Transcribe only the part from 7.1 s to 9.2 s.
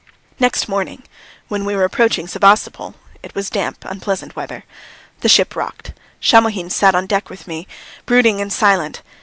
with me, brooding and silent.